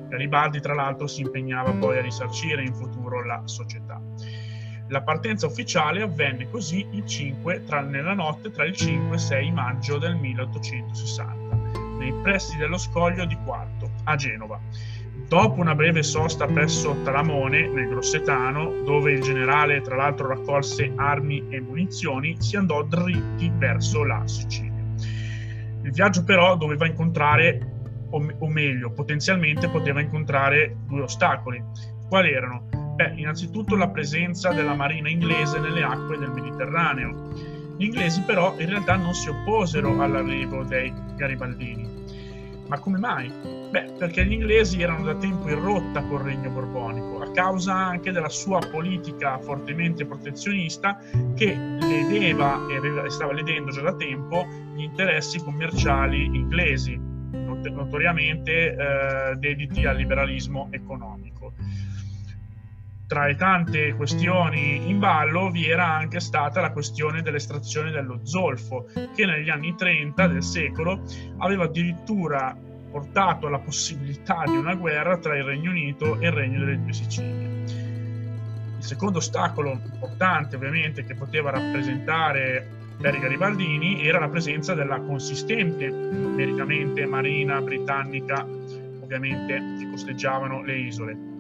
Garibaldi, 0.08 0.62
tra 0.62 0.74
l'altro, 0.74 1.06
si 1.06 1.22
impegnava 1.22 1.74
poi 1.74 1.98
a 1.98 2.02
risarcire 2.02 2.64
in 2.64 2.74
futuro 2.74 3.26
la 3.26 3.42
società. 3.46 4.02
La 4.90 5.02
partenza 5.02 5.48
ufficiale 5.48 6.02
avvenne 6.02 6.50
così 6.50 6.88
il 6.92 7.06
5, 7.06 7.66
tra, 7.66 7.82
nella 7.82 8.14
notte 8.14 8.52
tra 8.52 8.64
il 8.64 8.74
5 8.74 9.10
e 9.10 9.14
il 9.16 9.20
6 9.20 9.52
maggio 9.52 9.98
del 9.98 10.16
1860, 10.16 11.80
nei 11.98 12.14
pressi 12.22 12.56
dello 12.56 12.78
scoglio 12.78 13.26
di 13.26 13.38
Quarto, 13.44 13.92
a 14.06 14.16
Genova. 14.16 14.58
Dopo 15.28 15.60
una 15.60 15.76
breve 15.76 16.04
sosta 16.04 16.46
presso 16.46 17.02
Talamone, 17.04 17.68
nel 17.68 17.90
Grossetano, 17.90 18.82
dove 18.86 19.12
il 19.12 19.22
generale 19.22 19.82
tra 19.82 19.98
l'altro 19.98 20.28
raccolse 20.28 20.94
armi 20.96 21.46
e 21.50 21.60
munizioni, 21.60 22.38
si 22.40 22.56
andò 22.56 22.82
dritti 22.84 23.52
verso 23.58 24.06
la 24.06 24.26
Sicilia. 24.26 24.86
Il 25.82 25.92
viaggio 25.92 26.24
però 26.24 26.56
doveva 26.56 26.88
incontrare, 26.88 27.74
o 28.10 28.48
meglio, 28.48 28.92
potenzialmente 28.92 29.68
poteva 29.68 30.00
incontrare 30.00 30.78
due 30.88 31.02
ostacoli. 31.02 31.62
Quali 32.08 32.32
erano? 32.32 32.87
Beh, 32.98 33.14
innanzitutto 33.14 33.76
la 33.76 33.90
presenza 33.90 34.52
della 34.52 34.74
marina 34.74 35.08
inglese 35.08 35.60
nelle 35.60 35.84
acque 35.84 36.18
del 36.18 36.32
Mediterraneo. 36.32 37.30
Gli 37.78 37.84
inglesi 37.84 38.24
però 38.24 38.56
in 38.58 38.70
realtà 38.70 38.96
non 38.96 39.14
si 39.14 39.30
opposero 39.30 40.02
all'arrivo 40.02 40.64
dei 40.64 40.92
garibaldini. 41.16 41.88
Ma 42.68 42.80
come 42.80 42.98
mai? 42.98 43.32
Beh, 43.70 43.94
perché 44.00 44.26
gli 44.26 44.32
inglesi 44.32 44.82
erano 44.82 45.04
da 45.04 45.14
tempo 45.14 45.48
in 45.48 45.62
rotta 45.62 46.02
col 46.06 46.22
regno 46.22 46.50
borbonico, 46.50 47.22
a 47.22 47.30
causa 47.34 47.76
anche 47.76 48.12
della 48.12 48.30
sua 48.30 48.58
politica 48.72 49.38
fortemente 49.38 50.04
protezionista 50.04 51.00
che 51.36 51.56
ledeva 51.56 52.66
e 53.06 53.12
stava 53.12 53.32
ledendo 53.32 53.70
già 53.70 53.82
da 53.82 53.94
tempo 53.94 54.44
gli 54.74 54.82
interessi 54.82 55.38
commerciali 55.38 56.26
inglesi, 56.26 57.00
notoriamente 57.00 58.76
eh, 58.76 59.36
dediti 59.36 59.86
al 59.86 59.98
liberalismo 59.98 60.70
economico 60.72 61.54
tra 63.08 63.26
le 63.26 63.36
tante 63.36 63.94
questioni 63.94 64.90
in 64.90 65.00
ballo 65.00 65.50
vi 65.50 65.70
era 65.70 65.96
anche 65.96 66.20
stata 66.20 66.60
la 66.60 66.72
questione 66.72 67.22
dell'estrazione 67.22 67.90
dello 67.90 68.20
zolfo, 68.24 68.88
che 69.16 69.26
negli 69.26 69.50
anni 69.50 69.76
30 69.76 70.28
del 70.28 70.44
secolo 70.44 71.02
aveva 71.38 71.64
addirittura 71.64 72.56
portato 72.92 73.48
alla 73.48 73.60
possibilità 73.60 74.44
di 74.46 74.58
una 74.58 74.76
guerra 74.76 75.18
tra 75.18 75.38
il 75.38 75.44
Regno 75.44 75.70
Unito 75.70 76.20
e 76.20 76.28
il 76.28 76.34
Regno 76.34 76.60
delle 76.60 76.82
Due 76.82 76.94
Sicilie. 76.94 77.64
Il 78.78 78.84
secondo 78.84 79.20
ostacolo 79.20 79.72
importante, 79.72 80.58
ovviamente, 80.58 81.06
che 81.06 81.16
poteva 81.16 81.52
rappresentare 81.52 82.76
i 83.00 83.20
garibaldini 83.20 84.06
era 84.06 84.20
la 84.20 84.28
presenza 84.28 84.74
della 84.74 85.00
consistente, 85.00 85.88
numericamente, 85.88 87.06
marina 87.06 87.62
britannica, 87.62 88.44
ovviamente, 88.44 89.64
che 89.80 89.90
costeggiavano 89.90 90.62
le 90.62 90.78
isole 90.78 91.36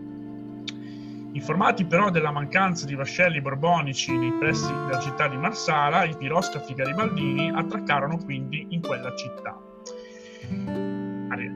Informati 1.37 1.85
però 1.85 2.09
della 2.09 2.31
mancanza 2.31 2.87
di 2.87 2.95
vascelli 2.95 3.39
borbonici 3.41 4.11
nei 4.17 4.33
pressi 4.39 4.73
della 4.73 4.99
città 4.99 5.27
di 5.27 5.37
Marsala, 5.37 6.03
i 6.03 6.17
piroscafi 6.17 6.73
garibaldini 6.73 7.51
attraccarono 7.51 8.17
quindi 8.17 8.65
in 8.71 8.81
quella 8.81 9.15
città. 9.15 9.55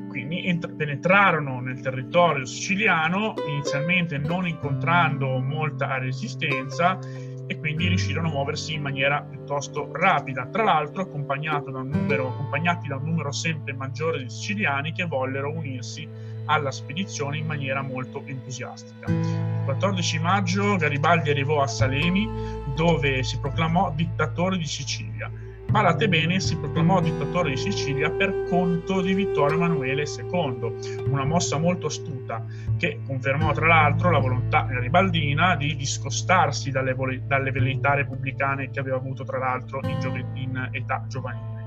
Quindi 0.08 0.46
ent- 0.46 0.76
penetrarono 0.76 1.62
nel 1.62 1.82
territorio 1.82 2.46
siciliano, 2.46 3.34
inizialmente 3.48 4.20
non 4.20 4.48
incontrando 4.48 5.40
molta 5.40 5.98
resistenza 5.98 7.00
e 7.48 7.58
quindi 7.58 7.88
riuscirono 7.88 8.28
a 8.28 8.32
muoversi 8.32 8.76
in 8.76 8.84
maniera 8.84 9.24
piuttosto 9.24 9.90
rapida, 9.94 10.46
tra 10.46 10.64
l'altro 10.64 11.06
da 11.06 11.82
numero, 11.82 12.28
accompagnati 12.28 12.88
da 12.88 12.98
un 12.98 13.04
numero 13.04 13.32
sempre 13.32 13.74
maggiore 13.74 14.20
di 14.20 14.30
siciliani 14.30 14.92
che 14.92 15.06
vollero 15.06 15.52
unirsi 15.52 16.08
alla 16.46 16.72
spedizione 16.72 17.38
in 17.38 17.48
maniera 17.48 17.82
molto 17.82 18.22
entusiastica. 18.26 19.51
Il 19.62 19.68
14 19.68 20.20
maggio 20.20 20.76
Garibaldi 20.76 21.30
arrivò 21.30 21.62
a 21.62 21.68
Salemi 21.68 22.28
dove 22.76 23.22
si 23.22 23.40
proclamò 23.40 23.92
dittatore 23.94 24.58
di 24.58 24.66
Sicilia. 24.66 25.32
Badate 25.70 26.10
bene, 26.10 26.40
si 26.40 26.58
proclamò 26.58 27.00
dittatore 27.00 27.52
di 27.52 27.58
Sicilia 27.58 28.10
per 28.10 28.48
conto 28.50 29.02
di 29.02 29.14
Vittorio 29.14 29.58
Emanuele 29.58 30.04
II, 30.04 31.06
una 31.10 31.26
mossa 31.26 31.60
molto 31.60 31.88
astuta 31.88 32.44
che 32.76 33.02
confermò 33.06 33.54
tra 33.54 33.68
l'altro 33.68 34.10
la 34.10 34.18
volontà 34.18 34.64
garibaldina 34.64 35.56
di 35.56 35.76
discostarsi 35.76 36.72
dalle, 36.72 36.96
dalle 37.28 37.52
velleità 37.52 37.94
repubblicane 37.94 38.72
che 38.72 38.80
aveva 38.80 38.98
avuto 38.98 39.24
tra 39.24 39.38
l'altro 39.38 39.80
in, 39.84 40.32
in 40.34 40.70
età 40.72 41.06
giovanile. 41.08 41.61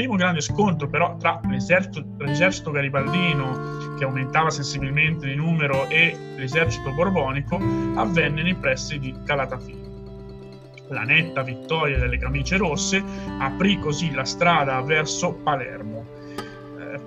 Primo 0.00 0.16
grande 0.16 0.40
scontro 0.40 0.88
però 0.88 1.18
tra 1.18 1.42
l'esercito, 1.46 2.02
l'esercito 2.20 2.70
garibaldino, 2.70 3.96
che 3.98 4.04
aumentava 4.04 4.48
sensibilmente 4.48 5.26
di 5.26 5.34
numero, 5.34 5.90
e 5.90 6.16
l'esercito 6.36 6.90
borbonico 6.94 7.56
avvenne 7.96 8.42
nei 8.42 8.54
pressi 8.54 8.98
di 8.98 9.14
Calatafimi. 9.26 9.82
La 10.88 11.02
netta 11.02 11.42
vittoria 11.42 11.98
delle 11.98 12.16
camicie 12.16 12.56
rosse 12.56 13.04
aprì 13.40 13.78
così 13.78 14.10
la 14.12 14.24
strada 14.24 14.80
verso 14.80 15.34
Palermo. 15.34 16.06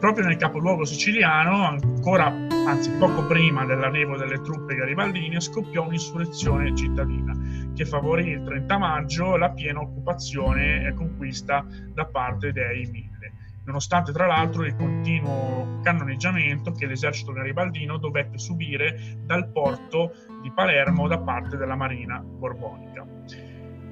Proprio 0.04 0.26
nel 0.26 0.36
capoluogo 0.36 0.84
siciliano, 0.84 1.64
ancora, 1.64 2.26
anzi 2.26 2.92
poco 3.00 3.26
prima 3.26 3.64
dell'arrivo 3.64 4.18
delle 4.18 4.42
truppe 4.42 4.76
garibaldine, 4.76 5.40
scoppiò 5.40 5.86
un'insurrezione 5.86 6.76
cittadina 6.76 7.34
che 7.74 7.86
favorì 7.86 8.32
il 8.32 8.44
30 8.44 8.78
maggio 8.78 9.38
la 9.38 9.52
piena 9.52 9.80
occupazione 9.80 10.86
e 10.86 10.94
conquista 10.94 11.66
da 11.94 12.04
parte 12.04 12.52
dei 12.52 12.86
Mille, 12.88 13.34
nonostante 13.64 14.12
tra 14.12 14.28
l'altro 14.28 14.66
il 14.66 14.76
continuo 14.76 15.80
cannoneggiamento 15.84 16.74
che 16.74 16.86
l'esercito 16.86 17.32
garibaldino 17.32 17.96
dovette 17.96 18.38
subire 18.38 19.00
dal 19.26 19.50
porto 19.54 20.12
di 20.42 20.52
Palermo 20.52 21.08
da 21.08 21.20
parte 21.20 21.56
della 21.56 21.78
marina 21.78 22.20
borbonica 22.20 23.13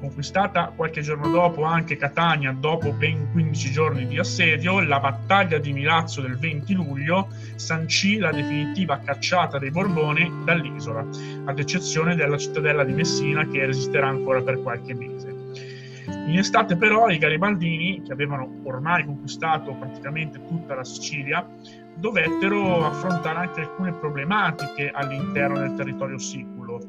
conquistata 0.01 0.73
qualche 0.75 1.01
giorno 1.01 1.29
dopo 1.29 1.63
anche 1.63 1.95
Catania 1.95 2.51
dopo 2.51 2.91
ben 2.91 3.29
15 3.31 3.71
giorni 3.71 4.07
di 4.07 4.17
assedio, 4.17 4.81
la 4.81 4.99
battaglia 4.99 5.59
di 5.59 5.71
Milazzo 5.71 6.21
del 6.21 6.37
20 6.37 6.73
luglio 6.73 7.29
sancì 7.55 8.17
la 8.17 8.31
definitiva 8.31 8.99
cacciata 8.99 9.59
dei 9.59 9.69
Borboni 9.69 10.43
dall'isola, 10.43 11.05
ad 11.45 11.59
eccezione 11.59 12.15
della 12.15 12.37
cittadella 12.37 12.83
di 12.83 12.93
Messina 12.93 13.47
che 13.47 13.65
resisterà 13.67 14.07
ancora 14.07 14.41
per 14.41 14.61
qualche 14.61 14.95
mese. 14.95 15.29
In 16.07 16.37
estate 16.37 16.75
però 16.75 17.09
i 17.09 17.19
garibaldini, 17.19 18.01
che 18.01 18.11
avevano 18.11 18.61
ormai 18.63 19.05
conquistato 19.05 19.75
praticamente 19.75 20.43
tutta 20.47 20.73
la 20.73 20.83
Sicilia, 20.83 21.47
dovettero 21.95 22.85
affrontare 22.85 23.39
anche 23.39 23.61
alcune 23.61 23.93
problematiche 23.93 24.89
all'interno 24.91 25.59
del 25.59 25.75
territorio 25.75 26.17
siculo 26.17 26.79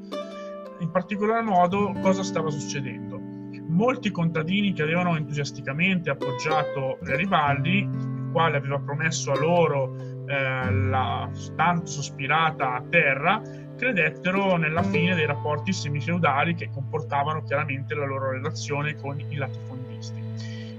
in 0.82 0.90
particolar 0.90 1.42
modo 1.42 1.92
cosa 2.02 2.22
stava 2.22 2.50
succedendo. 2.50 3.20
Molti 3.68 4.10
contadini 4.10 4.72
che 4.72 4.82
avevano 4.82 5.16
entusiasticamente 5.16 6.10
appoggiato 6.10 6.98
Garibaldi, 7.00 7.78
il 7.78 8.28
quale 8.32 8.56
aveva 8.56 8.78
promesso 8.80 9.30
a 9.30 9.38
loro 9.38 9.94
eh, 10.26 10.72
la 10.72 11.30
tanto 11.56 11.86
sospirata 11.86 12.84
terra, 12.90 13.40
credettero 13.76 14.56
nella 14.56 14.82
fine 14.82 15.14
dei 15.14 15.26
rapporti 15.26 15.72
semifeudali 15.72 16.54
che 16.54 16.68
comportavano 16.70 17.42
chiaramente 17.42 17.94
la 17.94 18.04
loro 18.04 18.30
relazione 18.30 18.96
con 18.96 19.18
i 19.18 19.36
latifondisti. 19.36 19.81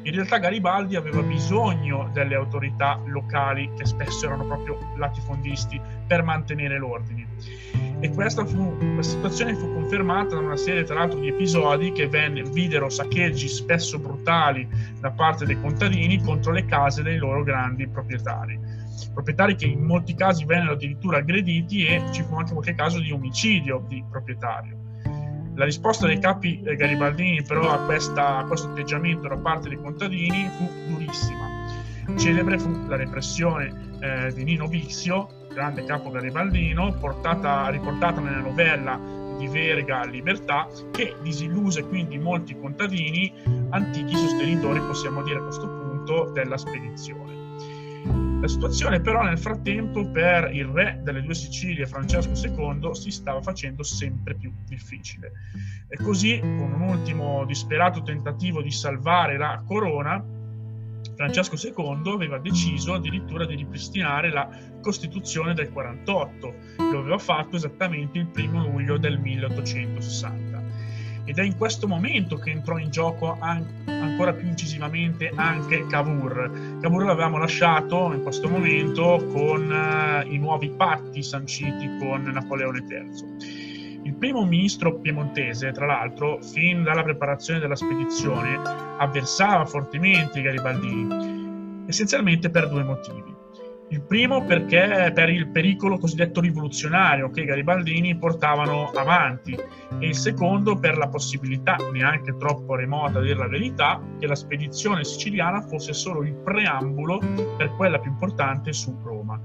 In 0.04 0.14
realtà 0.14 0.38
Garibaldi 0.38 0.96
aveva 0.96 1.22
bisogno 1.22 2.10
delle 2.14 2.36
autorità 2.36 3.00
locali, 3.06 3.70
che 3.78 3.86
spesso 3.86 4.26
erano 4.26 4.46
proprio 4.46 4.78
latifondisti, 4.98 5.80
per 6.06 6.24
mantenere 6.24 6.78
l'ordine 6.78 7.28
e 8.04 8.10
questa, 8.10 8.44
fu, 8.44 8.76
questa 8.96 9.14
situazione 9.14 9.56
fu 9.56 9.74
confermata 9.74 10.36
da 10.36 10.42
una 10.42 10.58
serie 10.58 10.84
tra 10.84 10.96
l'altro 10.96 11.20
di 11.20 11.30
episodi 11.30 11.94
che 11.94 12.10
venne, 12.10 12.44
videro 12.44 12.90
saccheggi 12.90 13.48
spesso 13.48 13.98
brutali 13.98 14.68
da 15.00 15.10
parte 15.12 15.46
dei 15.46 15.60
contadini 15.62 16.22
contro 16.22 16.52
le 16.52 16.66
case 16.66 17.02
dei 17.02 17.18
loro 17.18 17.44
grandi 17.44 17.88
proprietari 17.88 18.60
proprietari 19.14 19.56
che 19.56 19.68
in 19.68 19.84
molti 19.84 20.16
casi 20.16 20.44
vennero 20.44 20.74
addirittura 20.74 21.18
aggrediti 21.20 21.86
e 21.86 22.04
ci 22.12 22.24
fu 22.24 22.36
anche 22.36 22.52
qualche 22.52 22.76
caso 22.76 23.00
di 23.00 23.12
omicidio 23.12 23.86
di 23.88 24.04
proprietario. 24.10 24.83
La 25.56 25.66
risposta 25.66 26.08
dei 26.08 26.20
capi 26.20 26.62
eh, 26.64 26.76
garibaldini 26.76 27.44
però 27.44 27.72
a, 27.72 27.86
questa, 27.86 28.38
a 28.38 28.46
questo 28.46 28.70
atteggiamento 28.70 29.28
da 29.28 29.38
parte 29.38 29.70
dei 29.70 29.78
contadini 29.78 30.50
fu 30.58 30.70
durissima. 30.88 31.52
Celebre 32.18 32.58
fu 32.60 32.88
la 32.88 32.96
repressione 32.96 33.92
eh, 34.00 34.34
di 34.34 34.44
Nino 34.44 34.68
Vizio 34.68 35.42
grande 35.54 35.86
capo 35.86 36.10
garibaldino, 36.10 36.98
portata, 37.00 37.70
riportata 37.70 38.20
nella 38.20 38.40
novella 38.40 39.00
di 39.38 39.48
verga 39.48 40.04
libertà 40.04 40.68
che 40.92 41.16
disilluse 41.22 41.84
quindi 41.84 42.18
molti 42.18 42.58
contadini, 42.58 43.32
antichi 43.70 44.16
sostenitori, 44.16 44.80
possiamo 44.82 45.22
dire 45.22 45.40
a 45.40 45.44
questo 45.44 45.68
punto, 45.68 46.32
della 46.34 46.58
spedizione. 46.58 47.43
La 48.44 48.50
situazione 48.50 49.00
però 49.00 49.22
nel 49.22 49.40
frattempo 49.40 50.06
per 50.12 50.54
il 50.54 50.66
re 50.66 51.00
delle 51.02 51.22
due 51.22 51.34
Sicilie, 51.34 51.86
Francesco 51.86 52.34
II, 52.46 52.94
si 52.94 53.10
stava 53.10 53.42
facendo 53.42 53.84
sempre 53.84 54.36
più 54.36 54.52
difficile. 54.66 55.32
E 55.88 55.96
così, 55.96 56.42
con 56.42 56.74
un 56.74 56.82
ultimo 56.82 57.46
disperato 57.46 58.02
tentativo 58.02 58.62
di 58.62 58.70
salvare 58.70 59.38
la 59.38 59.64
corona, 59.66 60.22
Francesco 61.16 61.56
II 61.56 62.12
aveva 62.12 62.38
deciso 62.38 62.96
addirittura 62.96 63.46
di 63.46 63.56
ripristinare 63.56 64.30
la 64.30 64.50
Costituzione 64.82 65.54
del 65.54 65.72
48. 65.72 66.54
Lo 66.92 67.00
aveva 67.00 67.20
fatto 67.20 67.56
esattamente 67.56 68.18
il 68.18 68.28
primo 68.28 68.60
luglio 68.60 68.98
del 68.98 69.20
1860 69.20 70.53
ed 71.26 71.38
è 71.38 71.44
in 71.44 71.58
questo 71.58 71.88
momento 71.88 72.38
che 72.38 72.52
entrò 72.52 72.78
in 72.78 72.90
gioco 72.90 73.38
an- 73.40 73.84
ancora 73.86 74.34
più 74.34 74.48
incisivamente 74.48 75.32
anche 75.34 75.86
Cavour. 75.88 76.80
Cavour 76.82 77.06
l'avevamo 77.06 77.38
lasciato 77.38 78.12
in 78.14 78.22
questo 78.22 78.50
momento 78.50 79.24
con 79.32 79.70
uh, 79.70 80.32
i 80.32 80.38
nuovi 80.38 80.70
patti 80.70 81.24
sanciti 81.24 81.90
con 82.00 82.24
Napoleone 82.24 82.84
III. 82.88 84.02
Il 84.06 84.16
primo 84.16 84.46
ministro 84.46 85.00
piemontese, 85.00 85.72
tra 85.72 85.86
l'altro, 85.86 86.42
fin 86.42 86.84
dalla 86.84 87.04
preparazione 87.04 87.60
della 87.60 87.76
spedizione, 87.76 88.60
avversava 88.98 89.64
fortemente 89.66 90.40
i 90.40 90.42
garibaldini, 90.42 91.86
essenzialmente 91.88 92.50
per 92.50 92.68
due 92.68 92.84
motivi. 92.84 93.43
Il 93.90 94.02
primo 94.02 94.44
perché 94.44 95.12
per 95.14 95.30
il 95.30 95.50
pericolo 95.50 95.98
cosiddetto 95.98 96.42
rivoluzionario 96.42 97.30
che 97.30 97.42
i 97.42 97.46
garibaldini 97.46 98.18
portavano 98.18 98.90
avanti 98.90 99.54
e 100.00 100.08
il 100.08 100.16
secondo 100.16 100.78
per 100.80 100.98
la 100.98 101.08
possibilità, 101.10 101.76
neanche 101.92 102.36
troppo 102.38 102.76
remota 102.76 103.20
a 103.20 103.22
dire 103.22 103.36
la 103.36 103.48
verità, 103.48 104.02
che 104.20 104.26
la 104.26 104.36
spedizione 104.36 105.04
siciliana 105.04 105.62
fosse 105.62 105.94
solo 105.94 106.24
il 106.24 106.34
preambolo 106.34 107.20
per 107.56 107.76
quella 107.76 108.00
più 108.00 108.12
importante 108.12 108.74
su 108.74 108.98
Roma. 109.04 109.40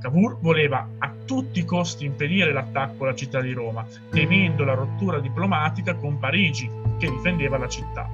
Cavour 0.00 0.38
voleva 0.40 0.88
a 0.98 1.14
tutti 1.26 1.60
i 1.60 1.64
costi 1.64 2.06
impedire 2.06 2.52
l'attacco 2.52 3.04
alla 3.04 3.14
città 3.14 3.40
di 3.40 3.52
Roma, 3.52 3.86
temendo 4.10 4.64
la 4.64 4.74
rottura 4.74 5.20
diplomatica 5.20 5.94
con 5.94 6.18
Parigi, 6.18 6.68
che 6.98 7.10
difendeva 7.10 7.58
la 7.58 7.68
città, 7.68 8.08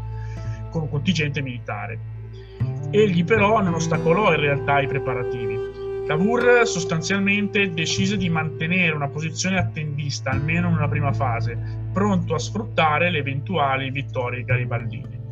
con 0.70 0.82
un 0.82 0.90
contingente 0.90 1.40
militare. 1.40 2.15
Egli 2.90 3.24
però 3.24 3.60
non 3.60 3.74
ostacolò 3.74 4.32
in 4.32 4.40
realtà 4.40 4.80
i 4.80 4.86
preparativi. 4.86 5.58
Cavour 6.06 6.62
sostanzialmente 6.64 7.72
decise 7.72 8.16
di 8.16 8.28
mantenere 8.28 8.94
una 8.94 9.08
posizione 9.08 9.58
attendista, 9.58 10.30
almeno 10.30 10.68
in 10.68 10.74
una 10.74 10.88
prima 10.88 11.12
fase, 11.12 11.58
pronto 11.92 12.34
a 12.34 12.38
sfruttare 12.38 13.10
le 13.10 13.18
eventuali 13.18 13.90
vittorie 13.90 14.44
garibaldine. 14.44 15.25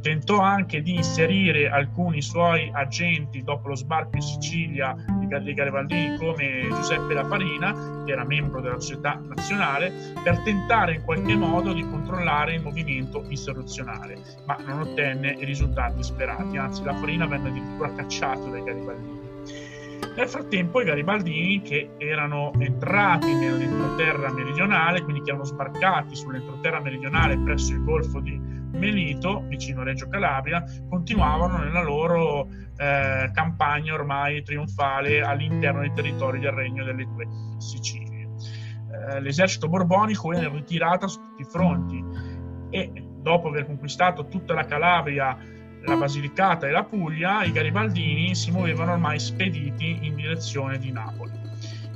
Tentò 0.00 0.40
anche 0.40 0.80
di 0.80 0.94
inserire 0.94 1.68
alcuni 1.68 2.22
suoi 2.22 2.70
agenti 2.72 3.42
dopo 3.42 3.68
lo 3.68 3.74
sbarco 3.74 4.16
in 4.16 4.22
Sicilia 4.22 4.94
dei 5.28 5.52
Garibaldini 5.52 6.16
come 6.16 6.68
Giuseppe 6.70 7.12
La 7.12 7.26
Farina, 7.26 8.02
che 8.04 8.12
era 8.12 8.24
membro 8.24 8.62
della 8.62 8.80
società 8.80 9.20
nazionale, 9.22 9.92
per 10.22 10.42
tentare 10.42 10.94
in 10.94 11.02
qualche 11.04 11.36
modo 11.36 11.74
di 11.74 11.82
controllare 11.82 12.54
il 12.54 12.62
movimento 12.62 13.22
insurrezionale, 13.28 14.18
ma 14.46 14.56
non 14.64 14.80
ottenne 14.80 15.36
i 15.38 15.44
risultati 15.44 16.02
sperati, 16.02 16.56
anzi 16.56 16.82
La 16.84 16.94
Farina 16.94 17.26
venne 17.26 17.48
addirittura 17.48 17.92
cacciato 17.92 18.48
dai 18.48 18.62
Garibaldini. 18.62 19.17
Nel 20.18 20.28
frattempo 20.28 20.80
i 20.80 20.84
Garibaldini, 20.84 21.62
che 21.62 21.90
erano 21.96 22.50
entrati 22.58 23.32
nell'entroterra 23.32 24.32
meridionale, 24.32 25.00
quindi 25.02 25.22
che 25.22 25.28
erano 25.28 25.44
sbarcati 25.44 26.16
sull'entroterra 26.16 26.80
meridionale 26.80 27.38
presso 27.38 27.72
il 27.72 27.84
golfo 27.84 28.18
di 28.18 28.36
Melito, 28.36 29.44
vicino 29.46 29.82
a 29.82 29.84
Reggio 29.84 30.08
Calabria, 30.08 30.64
continuavano 30.88 31.58
nella 31.58 31.84
loro 31.84 32.48
eh, 32.76 33.30
campagna 33.32 33.94
ormai 33.94 34.42
trionfale 34.42 35.20
all'interno 35.20 35.82
dei 35.82 35.92
territori 35.94 36.40
del 36.40 36.50
regno 36.50 36.82
delle 36.82 37.04
due 37.04 37.28
Sicilie. 37.58 38.28
Eh, 38.90 39.20
l'esercito 39.20 39.68
borbonico 39.68 40.32
era 40.32 40.48
in 40.48 40.52
ritirata 40.52 41.06
su 41.06 41.20
tutti 41.20 41.42
i 41.42 41.48
fronti 41.48 42.04
e 42.70 42.90
dopo 43.20 43.50
aver 43.50 43.66
conquistato 43.66 44.26
tutta 44.26 44.52
la 44.52 44.64
Calabria, 44.64 45.38
la 45.88 45.96
Basilicata 45.96 46.68
e 46.68 46.70
la 46.70 46.84
Puglia, 46.84 47.44
i 47.44 47.52
garibaldini 47.52 48.34
si 48.34 48.50
muovevano 48.50 48.92
ormai 48.92 49.18
spediti 49.18 49.98
in 50.02 50.16
direzione 50.16 50.78
di 50.78 50.92
Napoli. 50.92 51.32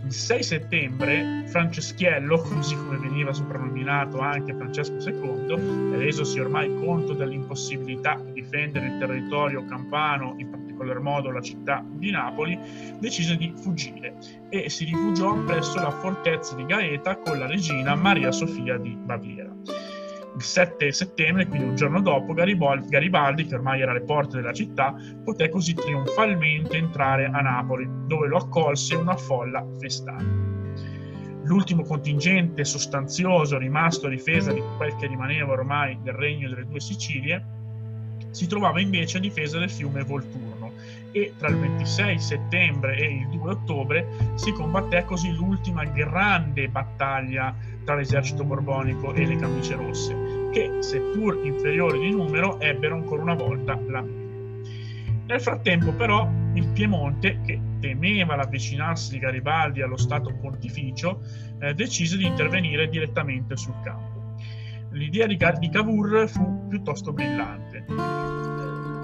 Il 0.05 0.13
6 0.13 0.43
settembre 0.43 1.45
Franceschiello, 1.47 2.39
così 2.39 2.75
come 2.75 2.97
veniva 2.97 3.33
soprannominato 3.35 4.21
anche 4.21 4.55
Francesco 4.55 4.97
II, 5.07 5.97
resosi 5.99 6.41
ormai 6.41 6.75
conto 6.81 7.13
dell'impossibilità 7.13 8.19
di 8.25 8.33
difendere 8.33 8.87
il 8.87 8.99
territorio 8.99 9.65
campano, 9.67 10.37
in 10.39 10.49
particolar 10.49 10.99
modo 11.01 11.31
la 11.31 11.43
città 11.43 11.85
di 11.87 12.11
Napoli, 12.11 12.59
decise 12.99 13.37
di 13.37 13.53
fuggire 13.55 14.17
e 14.49 14.71
si 14.71 14.85
rifugiò 14.85 15.35
presso 15.45 15.79
la 15.79 15.91
fortezza 15.91 16.55
di 16.55 16.65
Gaeta 16.65 17.17
con 17.17 17.39
la 17.39 17.47
regina 17.47 17.95
Maria 17.95 18.33
Sofia 18.33 18.79
di 18.79 18.97
Baviera 18.97 19.52
il 20.43 20.49
7 20.49 20.93
settembre, 20.93 21.47
quindi 21.47 21.69
un 21.69 21.77
giorno 21.77 22.01
dopo, 22.01 22.35
Garibaldi, 22.35 23.47
che 23.47 23.55
ormai 23.55 23.81
era 23.81 23.93
alle 23.93 24.03
porte 24.03 24.37
della 24.37 24.53
città, 24.53 24.95
poté 25.25 25.49
così 25.49 25.73
trionfalmente 25.73 26.77
entrare 26.77 27.27
a 27.27 27.41
Napoli, 27.41 27.89
dove 28.07 28.27
lo 28.27 28.39
accolse 28.39 28.97
una 28.97 29.17
folla 29.17 29.65
festante. 29.79 30.51
L'ultimo 31.45 31.85
contingente 31.85 32.65
sostanzioso 32.65 33.57
rimasto 33.57 34.07
a 34.07 34.11
difesa 34.11 34.53
di 34.53 34.63
quel 34.77 34.95
che 34.97 35.07
rimaneva 35.07 35.53
ormai 35.53 35.99
del 36.03 36.15
regno 36.15 36.49
delle 36.49 36.67
due 36.67 36.81
Sicilie 36.81 37.61
si 38.31 38.47
trovava 38.47 38.81
invece 38.81 39.19
a 39.19 39.21
difesa 39.21 39.59
del 39.59 39.71
fiume 39.71 40.05
Volturno 40.05 40.73
e 41.13 41.35
tra 41.37 41.49
il 41.49 41.59
26 41.59 42.19
settembre 42.19 42.97
e 42.97 43.07
il 43.07 43.29
2 43.29 43.51
ottobre 43.51 44.07
si 44.35 44.53
combatté 44.53 45.05
così 45.05 45.33
l'ultima 45.33 45.85
grande 45.85 46.69
battaglia 46.69 47.55
tra 47.85 47.95
l'esercito 47.95 48.45
borbonico 48.45 49.13
e 49.13 49.27
le 49.27 49.37
camicie 49.37 49.75
rosse, 49.75 50.49
che, 50.53 50.79
seppur 50.81 51.41
inferiori 51.45 52.01
di 52.01 52.11
numero, 52.11 52.59
ebbero 52.61 52.97
ancora 52.97 53.23
una 53.23 53.35
volta 53.35 53.79
la 53.89 54.01
meglio. 54.01 54.21
Nel 55.27 55.41
frattempo, 55.41 55.93
però, 55.93 56.29
il 56.55 56.67
Piemonte, 56.69 57.41
che 57.45 57.61
temeva 57.81 58.37
l'avvicinarsi 58.37 59.13
di 59.13 59.19
Garibaldi 59.19 59.83
allo 59.83 59.97
Stato 59.97 60.33
Pontificio, 60.35 61.23
eh, 61.61 61.75
decise 61.75 62.17
di 62.17 62.27
intervenire 62.27 62.89
direttamente 62.89 63.57
sul 63.57 63.75
campo. 63.83 64.35
L'idea 64.91 65.27
di, 65.27 65.37
Cavour 65.37 66.29
fu 66.29 66.67
piuttosto 66.69 67.13
brillante 67.13 68.32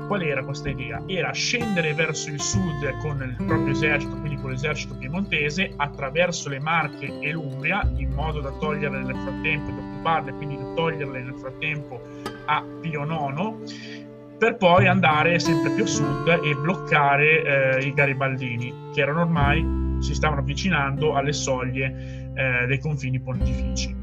Qual 0.09 0.23
era 0.23 0.43
questa 0.43 0.71
idea? 0.71 1.03
Era 1.07 1.31
scendere 1.33 1.93
verso 1.93 2.31
il 2.31 2.41
sud 2.41 2.97
con 3.03 3.23
il 3.23 3.45
proprio 3.45 3.73
esercito, 3.73 4.17
quindi 4.17 4.41
con 4.41 4.51
l'esercito 4.51 4.97
piemontese, 4.97 5.75
attraverso 5.77 6.49
le 6.49 6.59
Marche 6.61 7.21
e 7.21 7.31
l'Umbria, 7.31 7.87
in 7.95 8.13
modo 8.13 8.41
da 8.41 8.51
toglierle 8.53 9.03
nel 9.03 9.17
frattempo, 9.17 9.71
da 9.71 9.77
occuparle, 9.77 10.33
quindi 10.33 10.57
da 10.57 10.73
toglierle 10.75 11.21
nel 11.21 11.35
frattempo 11.35 12.01
a 12.47 12.65
Pio 12.81 13.05
IX, 13.05 14.37
per 14.39 14.57
poi 14.57 14.87
andare 14.87 15.39
sempre 15.39 15.73
più 15.73 15.85
a 15.85 15.87
sud 15.87 16.41
e 16.43 16.55
bloccare 16.55 17.77
eh, 17.77 17.87
i 17.87 17.93
garibaldini, 17.93 18.73
che 18.95 19.03
erano 19.03 19.21
ormai, 19.21 19.99
si 19.99 20.15
stavano 20.15 20.41
avvicinando 20.41 21.17
alle 21.17 21.35
soglie 21.35 22.31
eh, 22.35 22.67
dei 22.67 22.79
confini 22.79 23.21
pontifici. 23.21 23.95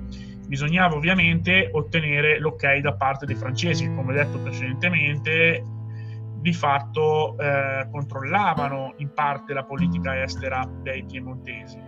Bisognava 0.47 0.93
ovviamente 0.93 1.71
ottenere 1.73 2.37
l'ok 2.37 2.77
da 2.77 2.93
parte 2.93 3.25
dei 3.25 3.35
francesi, 3.35 3.91
come 3.95 4.13
detto 4.13 4.37
precedentemente 4.37 5.63
di 6.45 6.53
fatto 6.53 7.35
eh, 7.39 7.87
controllavano 7.89 8.93
in 8.97 9.11
parte 9.15 9.51
la 9.51 9.63
politica 9.63 10.21
estera 10.21 10.63
dei 10.83 11.03
piemontesi. 11.03 11.79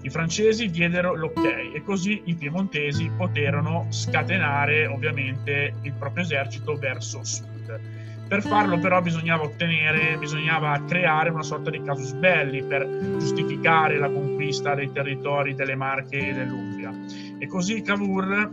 I 0.00 0.10
francesi 0.10 0.70
diedero 0.70 1.16
l'ok 1.16 1.72
e 1.74 1.82
così 1.82 2.22
i 2.26 2.36
piemontesi 2.36 3.10
poterono 3.16 3.86
scatenare 3.88 4.86
ovviamente 4.86 5.74
il 5.82 5.92
proprio 5.94 6.22
esercito 6.22 6.76
verso 6.76 7.24
sud. 7.24 7.80
Per 8.28 8.42
farlo 8.42 8.78
però 8.78 9.02
bisognava 9.02 9.42
ottenere, 9.42 10.18
bisognava 10.18 10.80
creare 10.86 11.30
una 11.30 11.42
sorta 11.42 11.70
di 11.70 11.82
casus 11.82 12.12
belli 12.12 12.62
per 12.62 12.86
giustificare 13.18 13.98
la 13.98 14.08
conquista 14.08 14.76
dei 14.76 14.92
territori 14.92 15.56
delle 15.56 15.74
Marche 15.74 16.28
e 16.28 16.32
dell'Umbria. 16.32 16.92
E 17.40 17.46
così 17.48 17.82
Cavour 17.82 18.52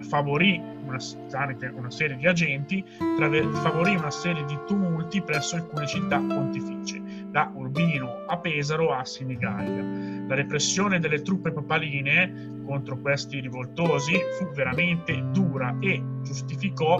favorì 0.00 0.74
una, 0.86 0.98
tramite 1.28 1.66
una 1.66 1.90
serie 1.90 2.16
di 2.16 2.26
agenti, 2.26 2.84
traver- 3.16 3.52
favorì 3.58 3.94
una 3.96 4.10
serie 4.10 4.44
di 4.44 4.58
tumulti 4.66 5.20
presso 5.22 5.56
alcune 5.56 5.86
città 5.86 6.18
pontificie, 6.18 7.02
da 7.30 7.50
Urbino 7.54 8.24
a 8.26 8.38
Pesaro 8.38 8.92
a 8.92 9.04
Senigallia. 9.04 10.26
La 10.26 10.34
repressione 10.34 10.98
delle 10.98 11.22
truppe 11.22 11.52
papaline 11.52 12.54
contro 12.64 12.98
questi 12.98 13.40
rivoltosi 13.40 14.14
fu 14.38 14.50
veramente 14.52 15.30
dura 15.30 15.76
e 15.80 16.02
giustificò 16.22 16.96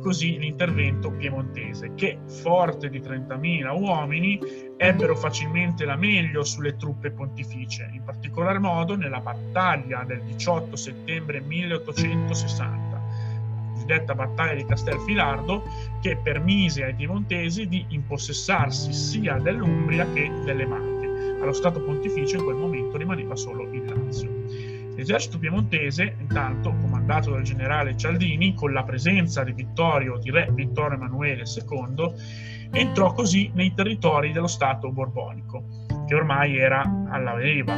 così 0.00 0.38
l'intervento 0.38 1.10
piemontese, 1.10 1.94
che, 1.94 2.18
forte 2.26 2.88
di 2.88 3.00
30.000 3.00 3.80
uomini, 3.80 4.38
ebbero 4.76 5.16
facilmente 5.16 5.84
la 5.84 5.96
meglio 5.96 6.44
sulle 6.44 6.76
truppe 6.76 7.10
pontificie, 7.10 7.90
in 7.92 8.04
particolar 8.04 8.58
modo 8.60 8.96
nella 8.96 9.20
battaglia 9.20 10.04
del 10.04 10.22
18 10.22 10.76
settembre 10.76 11.40
1860 11.40 12.87
cosiddetta 13.88 14.14
battaglia 14.14 14.54
di 14.54 14.66
Castelfilardo, 14.66 15.62
che 16.02 16.18
permise 16.22 16.84
ai 16.84 16.94
piemontesi 16.94 17.66
di 17.66 17.86
impossessarsi 17.88 18.92
sia 18.92 19.38
dell'Umbria 19.38 20.06
che 20.12 20.30
delle 20.44 20.66
Marche. 20.66 21.40
Allo 21.40 21.52
Stato 21.52 21.80
pontificio 21.80 22.36
in 22.36 22.44
quel 22.44 22.56
momento 22.56 22.98
rimaneva 22.98 23.34
solo 23.34 23.62
il 23.72 23.84
Lazio. 23.86 24.28
L'esercito 24.94 25.38
piemontese, 25.38 26.16
intanto 26.20 26.74
comandato 26.80 27.30
dal 27.30 27.42
generale 27.42 27.96
Cialdini, 27.96 28.54
con 28.54 28.72
la 28.72 28.82
presenza 28.82 29.42
di 29.42 29.52
Vittorio, 29.52 30.18
di 30.18 30.30
re 30.30 30.48
Vittorio 30.52 30.96
Emanuele 30.96 31.44
II, 31.46 32.12
entrò 32.72 33.12
così 33.12 33.50
nei 33.54 33.72
territori 33.72 34.32
dello 34.32 34.48
Stato 34.48 34.90
borbonico, 34.90 35.86
che 36.06 36.14
ormai 36.14 36.58
era 36.58 37.06
alla 37.08 37.36
deriva 37.36 37.74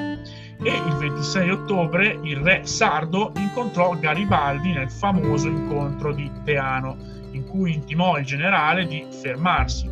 e 0.63 0.71
il 0.71 0.95
26 0.95 1.51
ottobre 1.51 2.19
il 2.23 2.37
re 2.37 2.67
sardo 2.67 3.33
incontrò 3.37 3.97
Garibaldi 3.99 4.73
nel 4.73 4.91
famoso 4.91 5.49
incontro 5.49 6.13
di 6.13 6.31
Teano, 6.45 6.97
in 7.33 7.47
cui 7.47 7.75
intimò 7.75 8.19
il 8.19 8.25
generale 8.25 8.87
di 8.87 9.07
fermarsi. 9.09 9.91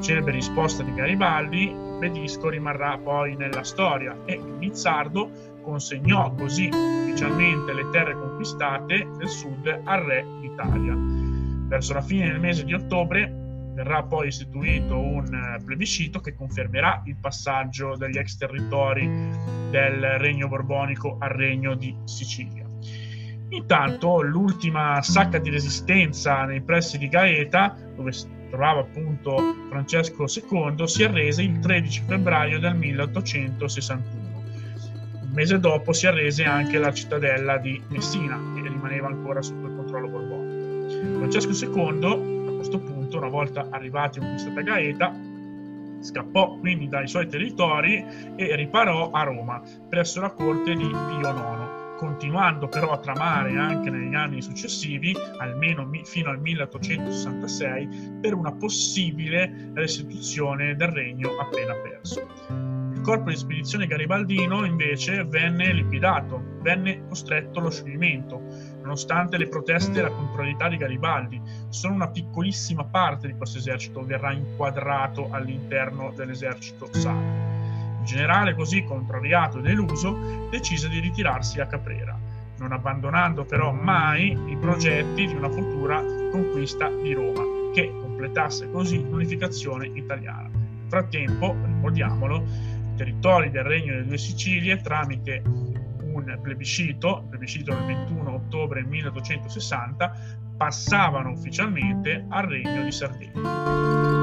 Celebre 0.00 0.32
risposta 0.32 0.82
di 0.82 0.92
Garibaldi, 0.92 1.70
il 1.70 1.96
pedisco 1.98 2.48
rimarrà 2.48 2.98
poi 2.98 3.36
nella 3.36 3.62
storia 3.62 4.16
e 4.24 4.36
Nizzardo 4.36 5.30
consegnò 5.62 6.34
così 6.34 6.68
ufficialmente 6.72 7.72
le 7.72 7.88
terre 7.90 8.14
conquistate 8.14 9.08
del 9.16 9.28
sud 9.28 9.80
al 9.84 10.00
re 10.00 10.26
d'Italia. 10.40 10.94
Verso 11.68 11.94
la 11.94 12.02
fine 12.02 12.26
del 12.26 12.40
mese 12.40 12.64
di 12.64 12.74
ottobre 12.74 13.41
verrà 13.72 14.02
poi 14.02 14.28
istituito 14.28 14.98
un 14.98 15.32
eh, 15.34 15.62
plebiscito 15.64 16.20
che 16.20 16.34
confermerà 16.34 17.02
il 17.06 17.16
passaggio 17.16 17.96
degli 17.96 18.18
ex 18.18 18.36
territori 18.36 19.06
del 19.70 20.18
regno 20.18 20.48
borbonico 20.48 21.16
al 21.18 21.30
regno 21.30 21.74
di 21.74 21.94
Sicilia. 22.04 22.66
Intanto 23.48 24.22
l'ultima 24.22 25.02
sacca 25.02 25.38
di 25.38 25.50
resistenza 25.50 26.44
nei 26.44 26.62
pressi 26.62 26.96
di 26.96 27.08
Gaeta, 27.08 27.76
dove 27.94 28.12
si 28.12 28.26
trovava 28.48 28.80
appunto 28.80 29.36
Francesco 29.68 30.24
II, 30.26 30.86
si 30.86 31.04
arrese 31.04 31.42
il 31.42 31.58
13 31.58 32.02
febbraio 32.06 32.58
del 32.58 32.74
1861. 32.74 34.02
Un 35.22 35.30
mese 35.32 35.58
dopo 35.58 35.92
si 35.92 36.06
arrese 36.06 36.44
anche 36.44 36.78
la 36.78 36.92
cittadella 36.92 37.58
di 37.58 37.80
Messina, 37.88 38.38
che 38.54 38.68
rimaneva 38.68 39.08
ancora 39.08 39.42
sotto 39.42 39.66
il 39.66 39.74
controllo 39.74 40.08
borbonico. 40.08 41.18
Francesco 41.18 41.52
II 41.52 42.41
punto, 43.12 43.18
una 43.18 43.28
volta 43.28 43.68
arrivati 43.70 44.18
a 44.18 44.22
questa 44.22 44.50
Gaeta, 44.50 45.14
scappò 46.00 46.56
quindi 46.58 46.88
dai 46.88 47.06
suoi 47.06 47.28
territori 47.28 48.04
e 48.36 48.56
riparò 48.56 49.10
a 49.10 49.22
Roma 49.22 49.62
presso 49.88 50.20
la 50.20 50.30
corte 50.30 50.74
di 50.74 50.88
Pio 50.88 51.28
IX, 51.28 51.96
continuando 51.98 52.68
però 52.68 52.92
a 52.92 52.98
tramare 52.98 53.56
anche 53.56 53.90
negli 53.90 54.14
anni 54.14 54.42
successivi, 54.42 55.14
almeno 55.38 55.88
fino 56.04 56.30
al 56.30 56.40
1866, 56.40 58.18
per 58.20 58.34
una 58.34 58.52
possibile 58.52 59.70
restituzione 59.74 60.74
del 60.74 60.88
regno 60.88 61.30
appena 61.38 61.74
perso. 61.74 62.71
Corpo 63.02 63.30
di 63.30 63.36
spedizione 63.36 63.88
garibaldino 63.88 64.64
invece 64.64 65.24
venne 65.24 65.72
liquidato, 65.72 66.40
venne 66.60 67.02
costretto 67.08 67.58
allo 67.58 67.70
scioglimento, 67.70 68.40
nonostante 68.80 69.36
le 69.38 69.48
proteste 69.48 69.98
e 69.98 70.02
la 70.02 70.10
contrarietà 70.10 70.68
di 70.68 70.76
Garibaldi. 70.76 71.40
Solo 71.68 71.94
una 71.94 72.08
piccolissima 72.08 72.84
parte 72.84 73.26
di 73.26 73.34
questo 73.34 73.58
esercito 73.58 74.04
verrà 74.04 74.32
inquadrato 74.32 75.26
all'interno 75.32 76.12
dell'esercito 76.14 76.88
sardo. 76.92 78.00
Il 78.00 78.04
generale, 78.04 78.54
così 78.54 78.84
contrariato 78.84 79.58
e 79.58 79.62
deluso, 79.62 80.46
decise 80.48 80.88
di 80.88 81.00
ritirarsi 81.00 81.60
a 81.60 81.66
Caprera, 81.66 82.16
non 82.58 82.70
abbandonando 82.70 83.44
però 83.44 83.72
mai 83.72 84.30
i 84.46 84.56
progetti 84.56 85.26
di 85.26 85.34
una 85.34 85.50
futura 85.50 86.00
conquista 86.30 86.88
di 86.88 87.12
Roma, 87.14 87.42
che 87.74 87.92
completasse 88.00 88.70
così 88.70 89.02
l'unificazione 89.02 89.88
italiana. 89.88 90.50
Frattempo, 90.86 91.56
ricordiamolo, 91.64 92.44
territori 92.94 93.50
del 93.50 93.64
Regno 93.64 93.92
delle 93.92 94.06
Due 94.06 94.18
Sicilie 94.18 94.76
tramite 94.78 95.42
un 95.44 96.38
plebiscito, 96.42 97.26
plebiscito 97.28 97.74
del 97.74 97.86
21 97.86 98.34
ottobre 98.34 98.84
1860, 98.84 100.14
passavano 100.56 101.30
ufficialmente 101.30 102.24
al 102.28 102.46
Regno 102.46 102.84
di 102.84 102.92
Sardegna. 102.92 104.21